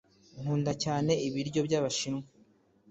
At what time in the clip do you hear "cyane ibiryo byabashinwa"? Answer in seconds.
0.83-2.25